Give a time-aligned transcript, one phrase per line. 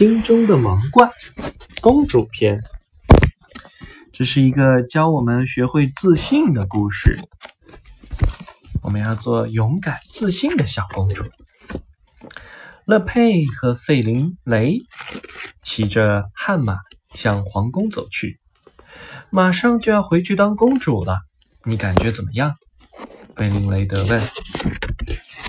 [0.00, 1.10] 心中的王冠，
[1.82, 2.58] 公主篇。
[4.14, 7.20] 这是一个教我们学会自信的故事。
[8.82, 11.22] 我们要做勇敢自信的小公主。
[12.86, 14.78] 乐佩和费林雷
[15.60, 16.78] 骑着悍马
[17.12, 18.40] 向皇宫走去，
[19.28, 21.18] 马上就要回去当公主了。
[21.66, 22.54] 你感觉怎么样？
[23.36, 24.22] 费林雷德问。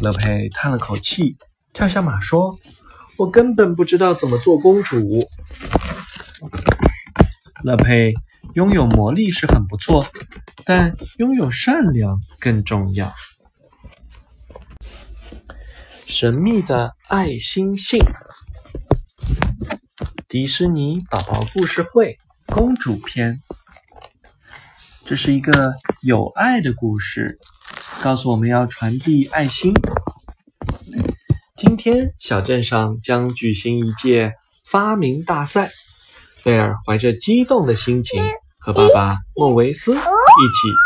[0.01, 1.37] 乐佩叹了口气，
[1.71, 2.59] 跳下马说。
[3.17, 5.27] 我根本不知道怎么做公主。
[7.63, 8.13] 乐佩
[8.55, 10.07] 拥有魔力是很不错，
[10.65, 13.13] 但拥有善良更重要。
[16.05, 17.99] 神秘的爱心信，
[20.27, 22.17] 迪士尼宝宝故事会
[22.47, 23.39] 公主篇。
[25.05, 27.39] 这是一个有爱的故事，
[28.01, 29.73] 告诉我们要传递爱心。
[31.63, 34.33] 今天，小镇上将举行一届
[34.65, 35.69] 发明大赛。
[36.43, 38.19] 贝尔怀着激动的心情
[38.57, 40.01] 和爸爸莫维斯一起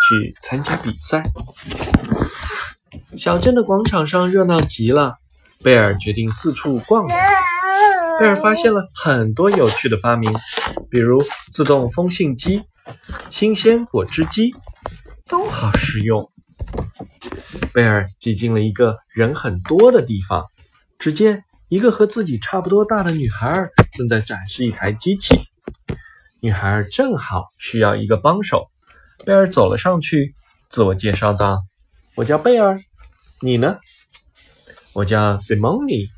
[0.09, 1.31] 去参加比赛。
[3.15, 5.15] 小镇的广场上热闹极了，
[5.63, 7.17] 贝尔决定四处逛逛。
[8.19, 10.29] 贝尔发现了很多有趣的发明，
[10.89, 11.23] 比如
[11.53, 12.61] 自动风信机、
[13.31, 14.53] 新鲜果汁机，
[15.29, 16.29] 都好实用。
[17.71, 20.43] 贝尔挤进了一个人很多的地方。
[20.97, 25.35] 只见一个和自己差不多大的女孩正在展示一台机器，
[26.41, 28.69] 女孩正好需要一个帮手。
[29.25, 30.33] 贝尔走了上去，
[30.69, 31.57] 自我介绍道
[32.15, 32.79] ：“我叫贝尔，
[33.41, 33.77] 你呢
[34.93, 36.09] ？”“我叫 Simone。”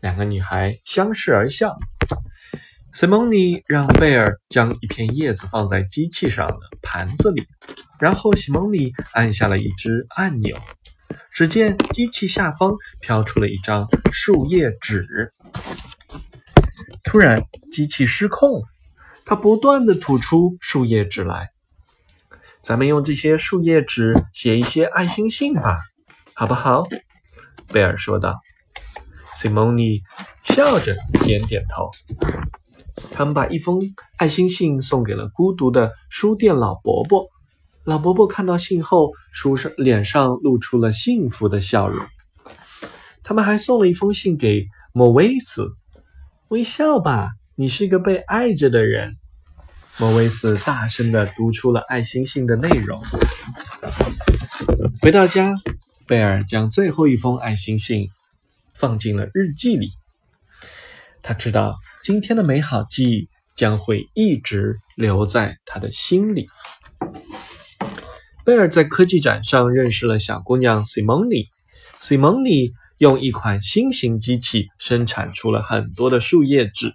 [0.00, 1.74] 两个女孩相视而笑。
[2.92, 7.44] Simone 让贝尔将一片叶子放在机器上的盘子里，
[7.98, 10.56] 然后 Simone 按下了一只按钮。
[11.32, 15.32] 只见机器下方飘出了一张树叶纸，
[17.02, 18.62] 突然机器失控，
[19.24, 21.50] 它不断的吐出树叶纸来。
[22.62, 25.78] 咱们用这些树叶纸写一些爱心信吧，
[26.34, 26.84] 好不好？
[27.72, 28.38] 贝尔说道。
[29.36, 30.00] 西蒙尼
[30.44, 31.90] 笑着点点头。
[33.10, 33.80] 他们把一封
[34.16, 37.26] 爱心信送给了孤独的书店老伯伯。
[37.84, 42.06] 老伯伯看到信后，书上脸上露出了幸福的笑容。
[43.22, 45.68] 他们还送了一封信给莫维斯，
[46.48, 49.16] 微笑吧，你是一个被爱着的人。
[49.98, 53.02] 莫维斯大声的读出了爱心信的内容。
[55.02, 55.54] 回到家，
[56.06, 58.08] 贝尔将最后一封爱心信
[58.74, 59.90] 放进了日记里。
[61.22, 66.48] 他知道今天的美好记忆将会一直留在他的心里。
[68.44, 71.48] 贝尔在科技展上认识了小姑娘 Simone。
[71.98, 76.92] Simone 用一款新型机器生产出了很多的树叶纸。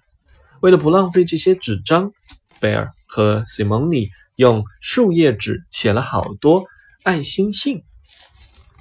[0.62, 2.12] 为了不浪费这些纸张，
[2.60, 6.66] 贝尔和 Simone 用树叶纸写了好多
[7.04, 7.82] 爱心信，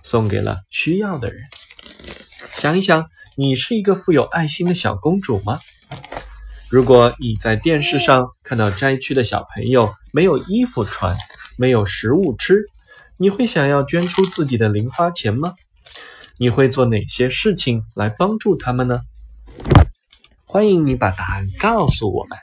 [0.03, 1.41] 送给了需要的人。
[2.57, 3.07] 想一想，
[3.37, 5.59] 你是一个富有爱心的小公主吗？
[6.69, 11.17] 如果你在电视上看到灾区的小朋友没有衣服穿，
[11.59, 12.67] 没有食物吃，
[13.17, 15.55] 你会想要捐出自己的零花钱吗？
[16.39, 19.01] 你会做哪些事情来帮助他们呢？
[20.45, 22.39] 欢迎你把答案告诉我们。